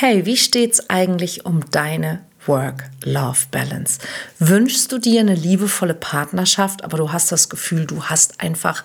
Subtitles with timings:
[0.00, 3.98] Hey, wie steht's eigentlich um deine Work-Love-Balance?
[4.38, 8.84] Wünschst du dir eine liebevolle Partnerschaft, aber du hast das Gefühl, du hast einfach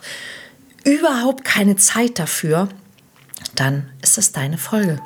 [0.83, 2.67] überhaupt keine Zeit dafür?
[3.53, 4.99] Dann ist das deine Folge.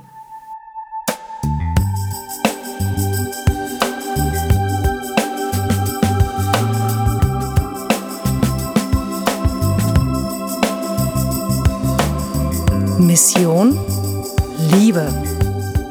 [12.98, 13.78] Mission
[14.72, 15.27] Liebe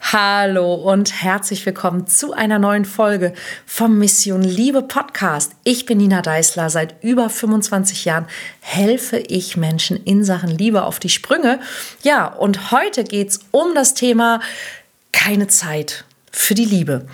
[0.00, 3.34] Hallo und herzlich willkommen zu einer neuen Folge
[3.66, 5.52] vom Mission Liebe Podcast.
[5.64, 6.70] Ich bin Nina Deißler.
[6.70, 8.26] Seit über 25 Jahren
[8.60, 11.60] helfe ich Menschen in Sachen Liebe auf die Sprünge.
[12.02, 14.40] Ja, und heute geht es um das Thema
[15.12, 17.06] keine Zeit für die Liebe.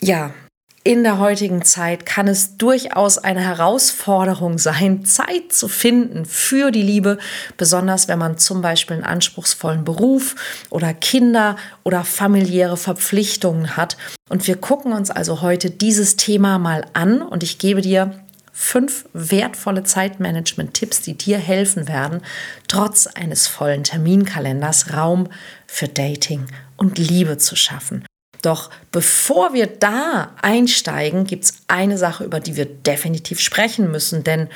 [0.00, 0.34] Ja,
[0.82, 6.82] in der heutigen Zeit kann es durchaus eine Herausforderung sein, Zeit zu finden für die
[6.82, 7.18] Liebe,
[7.58, 10.36] besonders wenn man zum Beispiel einen anspruchsvollen Beruf
[10.70, 13.98] oder Kinder oder familiäre Verpflichtungen hat.
[14.30, 18.14] Und wir gucken uns also heute dieses Thema mal an und ich gebe dir
[18.50, 22.22] fünf wertvolle Zeitmanagement-Tipps, die dir helfen werden,
[22.68, 25.28] trotz eines vollen Terminkalenders Raum
[25.66, 28.04] für Dating und Liebe zu schaffen.
[28.42, 34.24] Doch bevor wir da einsteigen, gibt es eine Sache, über die wir definitiv sprechen müssen,
[34.24, 34.48] denn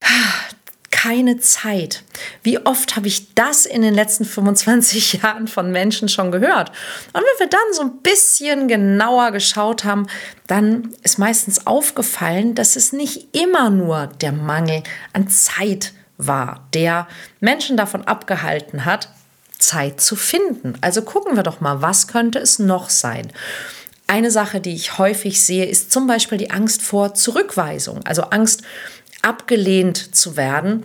[0.90, 2.02] keine Zeit.
[2.42, 6.70] Wie oft habe ich das in den letzten 25 Jahren von Menschen schon gehört?
[7.12, 10.06] Und wenn wir dann so ein bisschen genauer geschaut haben,
[10.46, 17.06] dann ist meistens aufgefallen, dass es nicht immer nur der Mangel an Zeit war, der
[17.40, 19.08] Menschen davon abgehalten hat,
[19.58, 20.74] Zeit zu finden.
[20.80, 23.32] Also gucken wir doch mal, was könnte es noch sein?
[24.06, 28.62] Eine Sache, die ich häufig sehe, ist zum Beispiel die Angst vor Zurückweisung, also Angst,
[29.22, 30.84] abgelehnt zu werden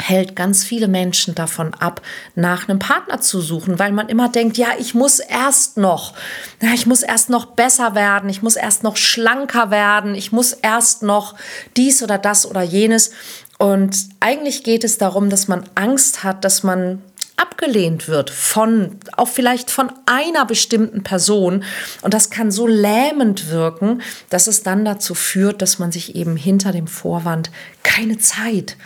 [0.00, 2.00] hält ganz viele Menschen davon ab,
[2.34, 6.14] nach einem Partner zu suchen, weil man immer denkt, ja, ich muss erst noch,
[6.60, 11.02] ich muss erst noch besser werden, ich muss erst noch schlanker werden, ich muss erst
[11.02, 11.34] noch
[11.76, 13.10] dies oder das oder jenes.
[13.58, 17.02] Und eigentlich geht es darum, dass man Angst hat, dass man
[17.38, 21.64] abgelehnt wird von, auch vielleicht von einer bestimmten Person.
[22.02, 26.36] Und das kann so lähmend wirken, dass es dann dazu führt, dass man sich eben
[26.36, 27.50] hinter dem Vorwand
[27.82, 28.76] keine Zeit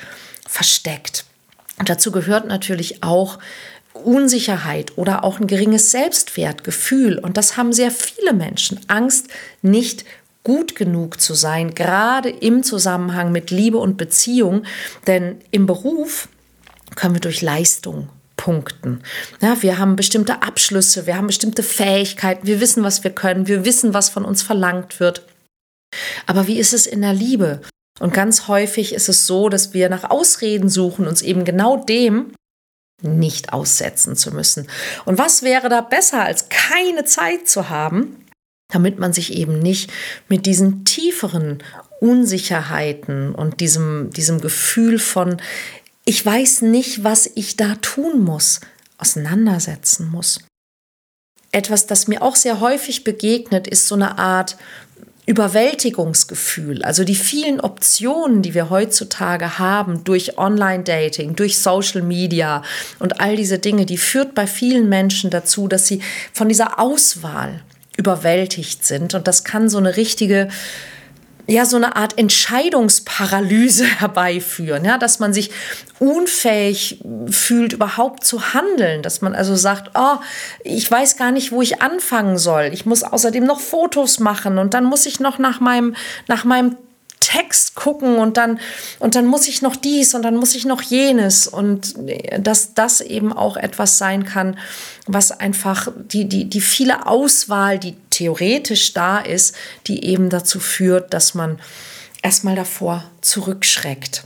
[0.46, 1.24] versteckt.
[1.78, 3.38] Und dazu gehört natürlich auch
[3.92, 7.18] Unsicherheit oder auch ein geringes Selbstwertgefühl.
[7.18, 8.80] Und das haben sehr viele Menschen.
[8.88, 9.28] Angst,
[9.62, 10.04] nicht
[10.44, 14.64] gut genug zu sein, gerade im Zusammenhang mit Liebe und Beziehung.
[15.06, 16.28] Denn im Beruf
[16.94, 18.08] können wir durch Leistung
[18.42, 19.04] punkten.
[19.40, 23.64] Ja, wir haben bestimmte Abschlüsse, wir haben bestimmte Fähigkeiten, wir wissen, was wir können, wir
[23.64, 25.24] wissen, was von uns verlangt wird.
[26.26, 27.60] Aber wie ist es in der Liebe?
[28.00, 32.32] Und ganz häufig ist es so, dass wir nach Ausreden suchen, uns eben genau dem
[33.00, 34.66] nicht aussetzen zu müssen.
[35.04, 38.26] Und was wäre da besser, als keine Zeit zu haben,
[38.72, 39.92] damit man sich eben nicht
[40.28, 41.62] mit diesen tieferen
[42.00, 45.40] Unsicherheiten und diesem, diesem Gefühl von,
[46.04, 48.60] ich weiß nicht, was ich da tun muss,
[48.98, 50.40] auseinandersetzen muss.
[51.52, 54.56] Etwas, das mir auch sehr häufig begegnet, ist so eine Art
[55.24, 56.82] Überwältigungsgefühl.
[56.82, 62.62] Also die vielen Optionen, die wir heutzutage haben durch Online-Dating, durch Social Media
[62.98, 66.02] und all diese Dinge, die führt bei vielen Menschen dazu, dass sie
[66.32, 67.62] von dieser Auswahl
[67.96, 69.14] überwältigt sind.
[69.14, 70.48] Und das kann so eine richtige
[71.46, 75.50] ja so eine Art Entscheidungsparalyse herbeiführen, ja, dass man sich
[75.98, 80.16] unfähig fühlt, überhaupt zu handeln, dass man also sagt, oh,
[80.64, 82.70] ich weiß gar nicht, wo ich anfangen soll.
[82.72, 85.94] Ich muss außerdem noch Fotos machen und dann muss ich noch nach meinem,
[86.26, 86.76] nach meinem
[87.22, 88.58] Text gucken und dann,
[88.98, 91.94] und dann muss ich noch dies und dann muss ich noch jenes und
[92.38, 94.58] dass das eben auch etwas sein kann,
[95.06, 99.54] was einfach die, die, die viele Auswahl, die theoretisch da ist,
[99.86, 101.60] die eben dazu führt, dass man
[102.22, 104.24] erstmal davor zurückschreckt.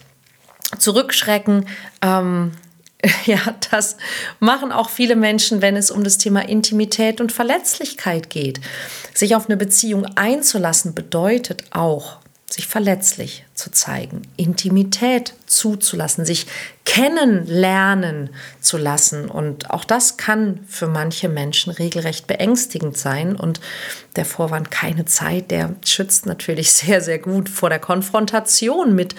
[0.78, 1.68] Zurückschrecken,
[2.00, 2.52] ähm,
[3.26, 3.38] ja,
[3.70, 3.98] das
[4.40, 8.60] machen auch viele Menschen, wenn es um das Thema Intimität und Verletzlichkeit geht.
[9.12, 16.46] Sich auf eine Beziehung einzulassen bedeutet auch, sich verletzlich zu zeigen, Intimität zuzulassen, sich
[16.84, 19.28] kennenlernen zu lassen.
[19.28, 23.34] Und auch das kann für manche Menschen regelrecht beängstigend sein.
[23.34, 23.60] Und
[24.14, 29.16] der Vorwand keine Zeit, der schützt natürlich sehr, sehr gut vor der Konfrontation mit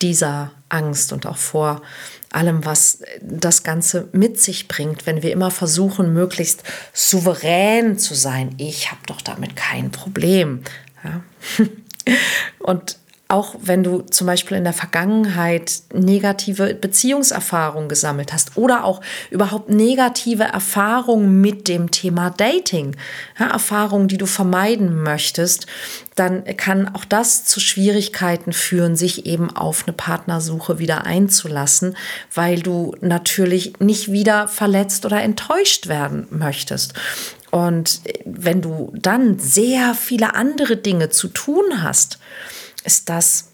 [0.00, 1.82] dieser Angst und auch vor
[2.30, 8.54] allem, was das Ganze mit sich bringt, wenn wir immer versuchen, möglichst souverän zu sein.
[8.58, 10.62] Ich habe doch damit kein Problem.
[11.02, 11.22] Ja.
[12.58, 12.96] Und
[13.28, 19.68] auch wenn du zum Beispiel in der Vergangenheit negative Beziehungserfahrungen gesammelt hast oder auch überhaupt
[19.68, 22.96] negative Erfahrungen mit dem Thema Dating,
[23.38, 25.66] ja, Erfahrungen, die du vermeiden möchtest,
[26.18, 31.96] dann kann auch das zu Schwierigkeiten führen, sich eben auf eine Partnersuche wieder einzulassen,
[32.34, 36.94] weil du natürlich nicht wieder verletzt oder enttäuscht werden möchtest.
[37.50, 42.18] Und wenn du dann sehr viele andere Dinge zu tun hast,
[42.84, 43.52] ist das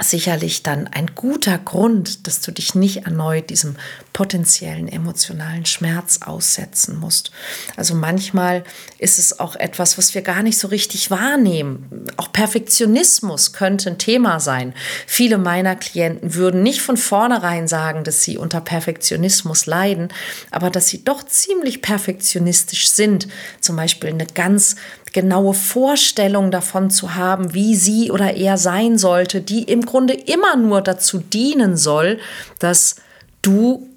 [0.00, 3.76] sicherlich dann ein guter Grund, dass du dich nicht erneut diesem
[4.12, 7.30] potenziellen emotionalen Schmerz aussetzen musst.
[7.76, 8.64] Also manchmal
[8.98, 12.06] ist es auch etwas, was wir gar nicht so richtig wahrnehmen.
[12.16, 14.74] Auch Perfektionismus könnte ein Thema sein.
[15.06, 20.08] Viele meiner Klienten würden nicht von vornherein sagen, dass sie unter Perfektionismus leiden,
[20.50, 23.28] aber dass sie doch ziemlich perfektionistisch sind.
[23.60, 24.76] Zum Beispiel eine ganz
[25.12, 30.56] genaue Vorstellung davon zu haben, wie sie oder er sein sollte, die im Grunde immer
[30.56, 32.18] nur dazu dienen soll,
[32.58, 32.96] dass
[33.42, 33.88] du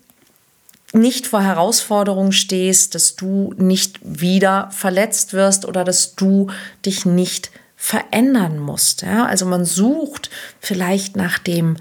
[0.93, 6.47] nicht vor Herausforderungen stehst, dass du nicht wieder verletzt wirst oder dass du
[6.85, 9.01] dich nicht verändern musst.
[9.01, 9.25] Ja?
[9.25, 10.29] Also man sucht
[10.59, 11.75] vielleicht nach dem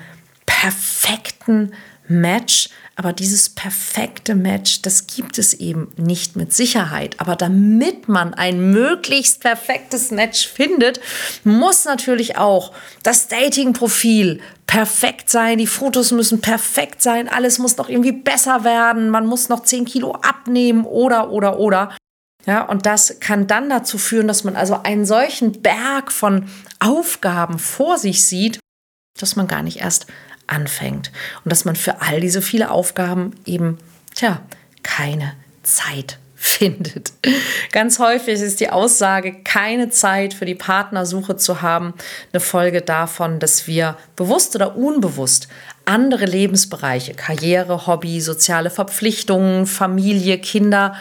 [0.47, 1.73] perfekten
[2.09, 7.19] Match, aber dieses perfekte Match, das gibt es eben nicht mit Sicherheit.
[7.19, 11.01] Aber damit man ein möglichst perfektes Match findet,
[11.43, 17.89] muss natürlich auch das Dating-Profil perfekt sein, die Fotos müssen perfekt sein, alles muss noch
[17.89, 21.97] irgendwie besser werden, man muss noch 10 Kilo abnehmen oder, oder, oder.
[22.47, 26.49] Ja, und das kann dann dazu führen, dass man also einen solchen Berg von
[26.79, 28.59] Aufgaben vor sich sieht,
[29.19, 30.07] dass man gar nicht erst
[30.47, 31.11] anfängt.
[31.45, 33.79] Und dass man für all diese viele Aufgaben eben,
[34.15, 34.41] tja,
[34.83, 35.33] keine
[35.63, 37.13] Zeit findet.
[37.73, 41.95] Ganz häufig ist die Aussage, keine Zeit für die Partnersuche zu haben,
[42.33, 45.49] eine Folge davon, dass wir bewusst oder unbewusst
[45.87, 50.97] andere Lebensbereiche, Karriere, Hobby, soziale Verpflichtungen, Familie, Kinder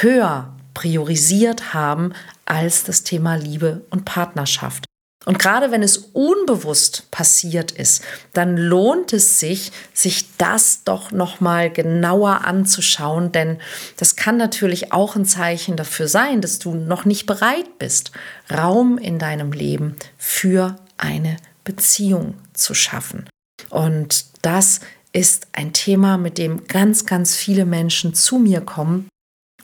[0.00, 2.12] höher priorisiert haben
[2.44, 4.89] als das Thema Liebe und Partnerschaft.
[5.26, 8.02] Und gerade wenn es unbewusst passiert ist,
[8.32, 13.58] dann lohnt es sich, sich das doch noch mal genauer anzuschauen, denn
[13.98, 18.12] das kann natürlich auch ein Zeichen dafür sein, dass du noch nicht bereit bist,
[18.50, 23.28] Raum in deinem Leben für eine Beziehung zu schaffen.
[23.68, 24.80] Und das
[25.12, 29.08] ist ein Thema, mit dem ganz, ganz viele Menschen zu mir kommen,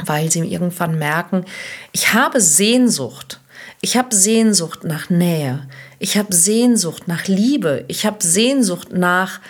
[0.05, 1.47] weil sie irgendwann merken,
[1.93, 3.41] ich habe Sehnsucht
[3.81, 5.67] ich habe Sehnsucht nach Nähe.
[5.99, 7.85] Ich habe Sehnsucht nach Liebe.
[7.89, 9.41] Ich habe Sehnsucht nach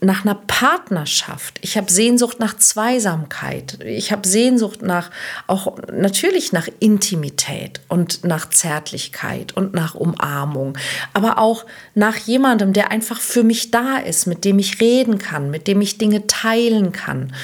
[0.00, 1.58] nach einer Partnerschaft.
[1.60, 3.78] Ich habe Sehnsucht nach Zweisamkeit.
[3.84, 5.10] Ich habe Sehnsucht nach
[5.46, 10.78] auch natürlich nach Intimität und nach Zärtlichkeit und nach Umarmung,
[11.12, 15.50] aber auch nach jemandem, der einfach für mich da ist, mit dem ich reden kann,
[15.50, 17.34] mit dem ich Dinge teilen kann,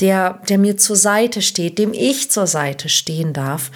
[0.00, 3.70] der der mir zur Seite steht, dem ich zur Seite stehen darf.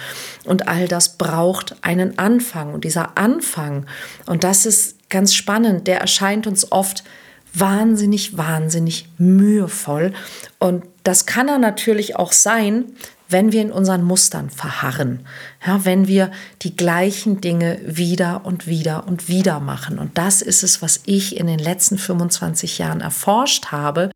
[0.45, 3.85] Und all das braucht einen Anfang und dieser Anfang
[4.25, 7.03] und das ist ganz spannend, der erscheint uns oft
[7.53, 10.13] wahnsinnig, wahnsinnig mühevoll.
[10.59, 12.85] Und das kann er natürlich auch sein,
[13.31, 15.25] wenn wir in unseren Mustern verharren,
[15.65, 19.99] ja, wenn wir die gleichen Dinge wieder und wieder und wieder machen.
[19.99, 24.11] Und das ist es, was ich in den letzten 25 Jahren erforscht habe,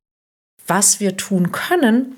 [0.68, 2.16] was wir tun können,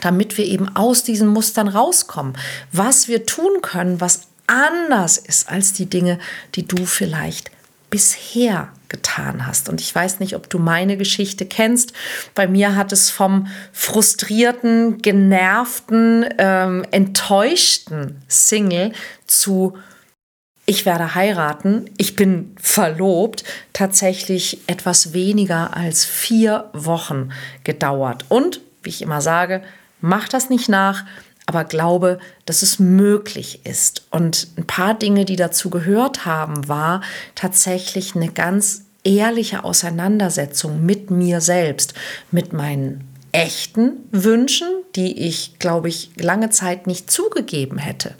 [0.00, 2.36] damit wir eben aus diesen Mustern rauskommen,
[2.72, 6.18] was wir tun können, was anders ist als die Dinge,
[6.54, 7.50] die du vielleicht
[7.90, 9.70] bisher getan hast.
[9.70, 11.94] Und ich weiß nicht, ob du meine Geschichte kennst.
[12.34, 18.92] Bei mir hat es vom frustrierten, genervten, ähm, enttäuschten Single
[19.26, 19.78] zu
[20.66, 23.42] ich werde heiraten, ich bin verlobt,
[23.72, 27.30] tatsächlich etwas weniger als vier Wochen
[27.64, 28.26] gedauert.
[28.28, 29.62] Und, wie ich immer sage,
[30.00, 31.04] mach das nicht nach,
[31.50, 34.06] aber glaube, dass es möglich ist.
[34.12, 37.00] Und ein paar Dinge, die dazu gehört haben, war
[37.34, 41.94] tatsächlich eine ganz ehrliche Auseinandersetzung mit mir selbst,
[42.30, 43.02] mit meinen
[43.32, 48.14] echten Wünschen, die ich, glaube ich, lange Zeit nicht zugegeben hätte,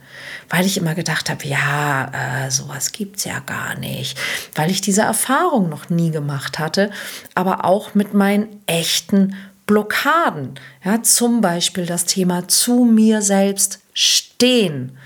[0.49, 4.19] weil ich immer gedacht habe, ja, äh, sowas gibt es ja gar nicht,
[4.57, 6.91] weil ich diese Erfahrung noch nie gemacht hatte,
[7.37, 9.37] aber auch mit meinen echten
[9.71, 10.59] Blockaden.
[10.85, 14.99] Ja, zum Beispiel das Thema zu mir selbst stehen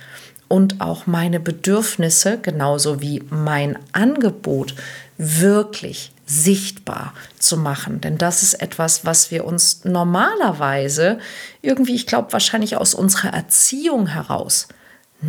[0.48, 4.74] und auch meine Bedürfnisse, genauso wie mein Angebot,
[5.18, 8.00] wirklich sichtbar zu machen.
[8.00, 11.18] Denn das ist etwas, was wir uns normalerweise
[11.60, 14.68] irgendwie, ich glaube, wahrscheinlich aus unserer Erziehung heraus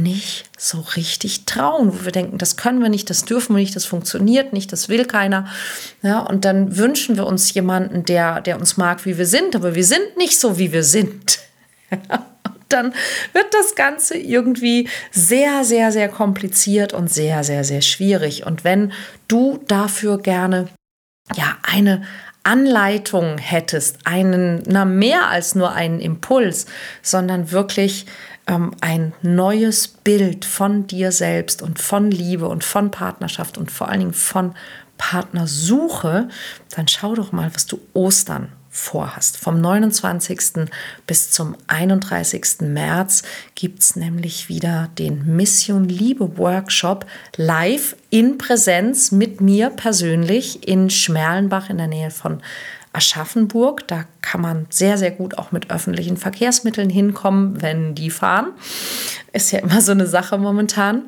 [0.02, 3.76] nicht so richtig trauen, wo wir denken, das können wir nicht, das dürfen wir nicht,
[3.76, 5.48] das funktioniert nicht, das will keiner.
[6.02, 9.76] Ja, und dann wünschen wir uns jemanden, der, der uns mag, wie wir sind, aber
[9.76, 11.40] wir sind nicht so, wie wir sind.
[12.70, 12.94] dann
[13.34, 18.46] wird das Ganze irgendwie sehr, sehr, sehr kompliziert und sehr, sehr, sehr schwierig.
[18.46, 18.92] Und wenn
[19.28, 20.68] du dafür gerne
[21.36, 22.04] ja eine
[22.44, 26.68] Anleitung hättest, einen, na mehr als nur einen Impuls,
[27.02, 28.06] sondern wirklich
[28.48, 33.90] ähm, ein neues Bild von dir selbst und von Liebe und von Partnerschaft und vor
[33.90, 34.54] allen Dingen von
[34.98, 36.30] Partnersuche,
[36.76, 39.38] dann schau doch mal, was du Ostern vorhast.
[39.38, 40.68] Vom 29.
[41.08, 42.62] bis zum 31.
[42.62, 43.24] März
[43.56, 47.06] gibt es nämlich wieder den Mission Liebe Workshop
[47.38, 52.42] live in Präsenz mit mir persönlich in Schmerlenbach in der Nähe von
[52.96, 53.88] Aschaffenburg.
[53.88, 58.54] Da kann man sehr, sehr gut auch mit öffentlichen Verkehrsmitteln hinkommen, wenn die fahren.
[59.34, 61.04] Ist ja immer so eine Sache momentan.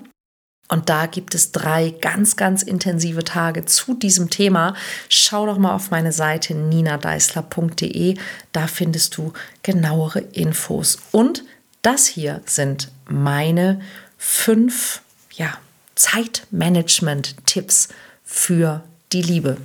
[0.70, 4.76] Und da gibt es drei ganz, ganz intensive Tage zu diesem Thema.
[5.08, 8.18] Schau doch mal auf meine Seite ninadeisler.de.
[8.52, 9.32] Da findest du
[9.64, 11.00] genauere Infos.
[11.12, 11.46] Und
[11.84, 13.80] das hier sind meine
[14.18, 15.02] fünf
[15.32, 15.58] ja,
[15.96, 17.88] Zeitmanagement-Tipps
[18.26, 19.56] für die Liebe.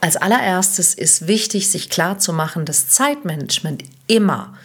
[0.00, 4.56] Als allererstes ist wichtig, sich klar zu machen, dass Zeitmanagement immer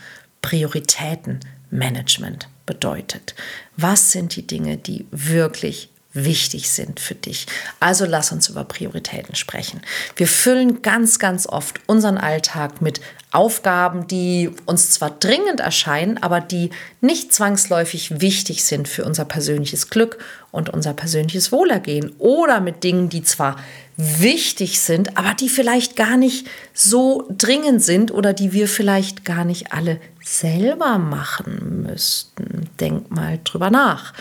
[0.42, 3.36] Prioritätenmanagement bedeutet.
[3.78, 7.48] Was sind die Dinge, die wirklich wichtig sind für dich.
[7.80, 9.82] Also lass uns über Prioritäten sprechen.
[10.16, 16.42] Wir füllen ganz, ganz oft unseren Alltag mit Aufgaben, die uns zwar dringend erscheinen, aber
[16.42, 16.70] die
[17.00, 20.18] nicht zwangsläufig wichtig sind für unser persönliches Glück
[20.52, 23.56] und unser persönliches Wohlergehen oder mit Dingen, die zwar
[23.96, 29.46] wichtig sind, aber die vielleicht gar nicht so dringend sind oder die wir vielleicht gar
[29.46, 32.70] nicht alle selber machen müssten.
[32.80, 34.14] Denk mal drüber nach.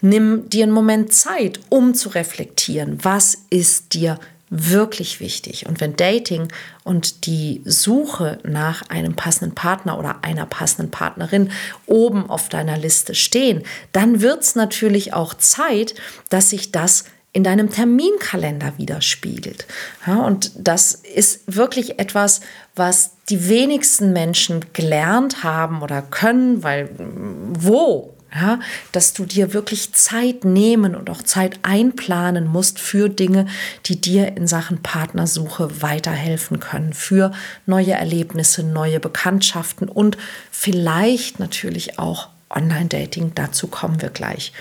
[0.00, 5.66] Nimm dir einen Moment Zeit, um zu reflektieren, was ist dir wichtig wirklich wichtig.
[5.66, 6.48] Und wenn Dating
[6.84, 11.50] und die Suche nach einem passenden Partner oder einer passenden Partnerin
[11.86, 15.94] oben auf deiner Liste stehen, dann wird es natürlich auch Zeit,
[16.28, 19.66] dass sich das in deinem Terminkalender widerspiegelt.
[20.06, 22.40] Ja, und das ist wirklich etwas,
[22.74, 28.60] was die wenigsten Menschen gelernt haben oder können, weil wo ja,
[28.92, 33.46] dass du dir wirklich Zeit nehmen und auch Zeit einplanen musst für Dinge,
[33.86, 37.32] die dir in Sachen Partnersuche weiterhelfen können, für
[37.66, 40.16] neue Erlebnisse, neue Bekanntschaften und
[40.50, 43.32] vielleicht natürlich auch Online-Dating.
[43.34, 44.52] Dazu kommen wir gleich.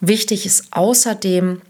[0.00, 1.62] Wichtig ist außerdem,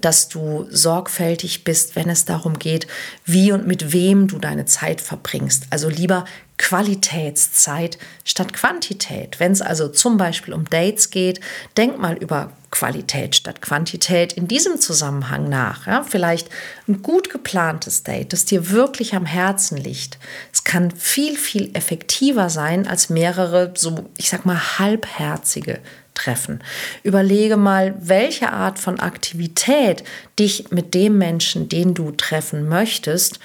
[0.00, 2.86] dass du sorgfältig bist, wenn es darum geht,
[3.24, 5.66] wie und mit wem du deine Zeit verbringst.
[5.70, 6.24] Also lieber
[6.60, 9.40] Qualitätszeit statt Quantität.
[9.40, 11.40] Wenn es also zum Beispiel um Dates geht,
[11.78, 15.86] denk mal über Qualität statt Quantität in diesem Zusammenhang nach.
[15.86, 16.50] Ja, vielleicht
[16.86, 20.18] ein gut geplantes Date, das dir wirklich am Herzen liegt.
[20.52, 25.80] Es kann viel, viel effektiver sein als mehrere, so ich sag mal, halbherzige
[26.12, 26.62] treffen.
[27.02, 30.04] Überlege mal, welche Art von Aktivität
[30.38, 33.40] dich mit dem Menschen, den du treffen möchtest,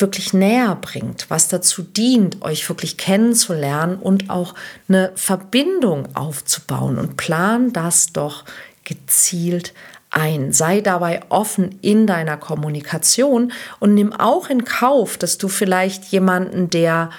[0.00, 4.54] wirklich näher bringt, was dazu dient, euch wirklich kennenzulernen und auch
[4.88, 6.98] eine Verbindung aufzubauen.
[6.98, 8.44] Und plan das doch
[8.84, 9.72] gezielt
[10.10, 10.52] ein.
[10.52, 16.70] Sei dabei offen in deiner Kommunikation und nimm auch in Kauf, dass du vielleicht jemanden,
[16.70, 17.10] der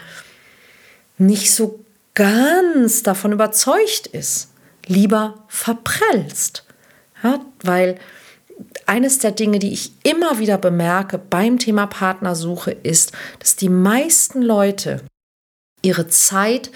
[1.18, 1.84] nicht so
[2.14, 4.50] ganz davon überzeugt ist,
[4.86, 6.66] lieber verprellst.
[7.24, 7.98] Ja, weil
[8.92, 14.42] eines der Dinge, die ich immer wieder bemerke beim Thema Partnersuche, ist, dass die meisten
[14.42, 15.02] Leute
[15.82, 16.72] ihre Zeit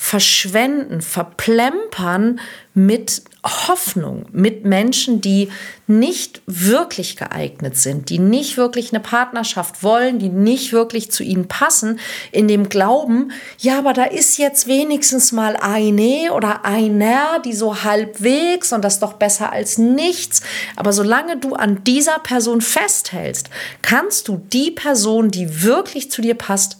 [0.00, 2.38] verschwenden, verplempern
[2.72, 5.48] mit Hoffnung, mit Menschen, die
[5.88, 11.48] nicht wirklich geeignet sind, die nicht wirklich eine Partnerschaft wollen, die nicht wirklich zu ihnen
[11.48, 11.98] passen,
[12.30, 17.82] in dem Glauben, ja, aber da ist jetzt wenigstens mal eine oder einer, die so
[17.82, 20.42] halbwegs und das doch besser als nichts.
[20.76, 23.50] Aber solange du an dieser Person festhältst,
[23.82, 26.78] kannst du die Person, die wirklich zu dir passt,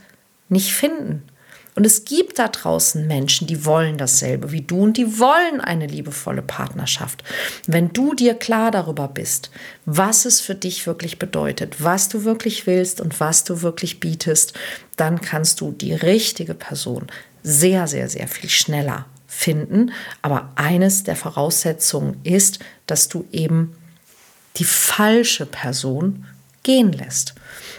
[0.48, 1.24] nicht finden.
[1.78, 5.86] Und es gibt da draußen Menschen, die wollen dasselbe wie du und die wollen eine
[5.86, 7.22] liebevolle Partnerschaft.
[7.68, 9.52] Wenn du dir klar darüber bist,
[9.86, 14.54] was es für dich wirklich bedeutet, was du wirklich willst und was du wirklich bietest,
[14.96, 17.06] dann kannst du die richtige Person
[17.44, 19.92] sehr, sehr, sehr viel schneller finden.
[20.20, 22.58] Aber eines der Voraussetzungen ist,
[22.88, 23.76] dass du eben
[24.56, 26.26] die falsche Person
[26.64, 27.36] gehen lässt.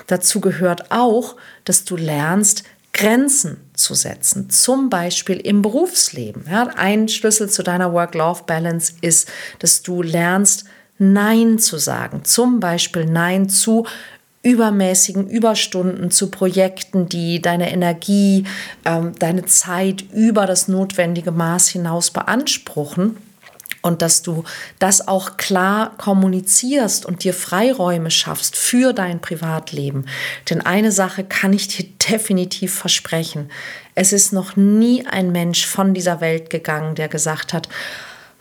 [0.08, 2.64] Dazu gehört auch, dass du lernst,
[2.94, 6.46] Grenzen zu setzen, zum Beispiel im Berufsleben.
[6.50, 9.30] Ja, ein Schlüssel zu deiner Work-Life-Balance ist,
[9.60, 10.66] dass du lernst,
[11.02, 12.26] Nein zu sagen.
[12.26, 13.86] Zum Beispiel Nein zu
[14.44, 18.46] übermäßigen Überstunden, zu Projekten, die deine Energie,
[18.86, 23.18] ähm, deine Zeit über das notwendige Maß hinaus beanspruchen
[23.82, 24.44] und dass du
[24.80, 30.06] das auch klar kommunizierst und dir Freiräume schaffst für dein Privatleben.
[30.50, 33.50] Denn eine Sache kann ich dir definitiv versprechen.
[33.96, 37.70] Es ist noch nie ein Mensch von dieser Welt gegangen, der gesagt hat,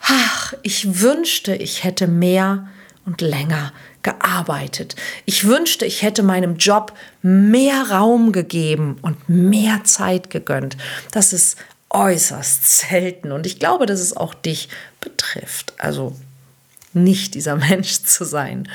[0.01, 2.67] ach, ich wünschte, ich hätte mehr
[3.05, 4.95] und länger gearbeitet.
[5.25, 10.77] Ich wünschte, ich hätte meinem Job mehr Raum gegeben und mehr Zeit gegönnt.
[11.11, 11.57] Das ist
[11.89, 14.69] äußerst selten und ich glaube, dass es auch dich
[15.01, 15.73] betrifft.
[15.77, 16.15] Also
[16.93, 18.69] nicht dieser Mensch zu sein.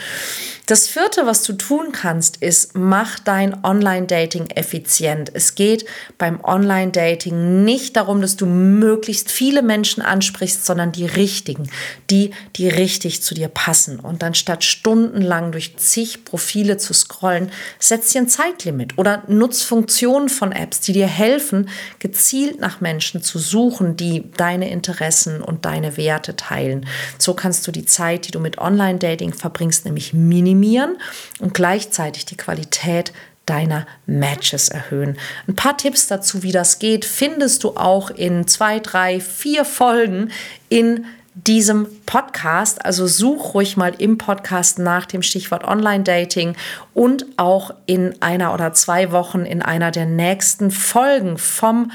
[0.67, 5.31] Das vierte, was du tun kannst, ist, mach dein Online-Dating effizient.
[5.35, 5.85] Es geht
[6.17, 11.69] beim Online-Dating nicht darum, dass du möglichst viele Menschen ansprichst, sondern die richtigen,
[12.09, 14.01] die, die richtig zu dir passen.
[14.01, 19.61] Und dann statt stundenlang durch zig Profile zu scrollen, setz dir ein Zeitlimit oder nutz
[19.61, 21.69] Funktionen von Apps, die dir helfen,
[21.99, 26.87] gezielt nach Menschen zu suchen, die deine Interessen und deine Werte teilen.
[27.19, 30.97] So kannst du die Zeit, die du mit Online-Dating verbringst, nämlich minimieren minimieren
[31.41, 33.13] und gleichzeitig die Qualität
[33.47, 35.19] deiner Matches erhöhen.
[35.47, 40.31] Ein paar Tipps dazu, wie das geht, findest du auch in zwei, drei, vier Folgen
[40.71, 42.85] in diesem Podcast.
[42.85, 46.57] Also such ruhig mal im Podcast nach dem Stichwort Online-Dating
[46.95, 51.91] und auch in einer oder zwei Wochen in einer der nächsten Folgen vom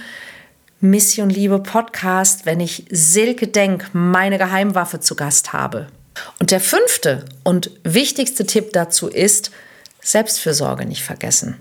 [0.82, 5.88] Mission Liebe Podcast, wenn ich Silke Denk, meine Geheimwaffe, zu Gast habe.
[6.40, 9.52] Und der fünfte und wichtigste Tipp dazu ist,
[10.02, 11.58] Selbstfürsorge nicht vergessen.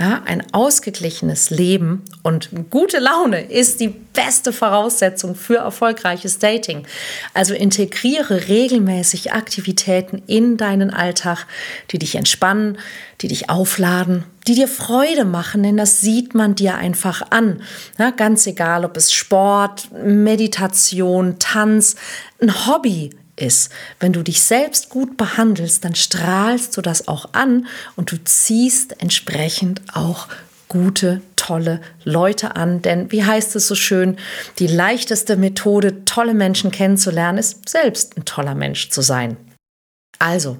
[0.00, 6.86] Ja, ein ausgeglichenes Leben und gute Laune ist die beste Voraussetzung für erfolgreiches Dating.
[7.34, 11.46] Also integriere regelmäßig Aktivitäten in deinen Alltag,
[11.90, 12.78] die dich entspannen,
[13.22, 17.60] die dich aufladen, die dir Freude machen, denn das sieht man dir einfach an.
[17.98, 21.96] Ja, ganz egal, ob es Sport, Meditation, Tanz,
[22.40, 23.70] ein Hobby ist.
[24.00, 29.00] Wenn du dich selbst gut behandelst, dann strahlst du das auch an und du ziehst
[29.00, 30.28] entsprechend auch
[30.68, 32.82] gute, tolle Leute an.
[32.82, 34.18] Denn wie heißt es so schön,
[34.58, 39.36] die leichteste Methode, tolle Menschen kennenzulernen, ist selbst ein toller Mensch zu sein.
[40.18, 40.58] Also,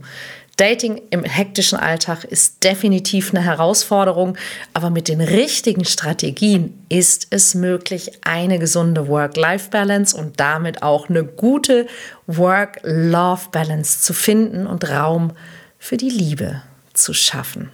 [0.58, 4.36] Dating im hektischen Alltag ist definitiv eine Herausforderung,
[4.74, 11.22] aber mit den richtigen Strategien ist es möglich, eine gesunde Work-Life-Balance und damit auch eine
[11.22, 11.86] gute
[12.26, 15.30] Work-Love-Balance zu finden und Raum
[15.78, 16.60] für die Liebe
[16.92, 17.70] zu schaffen.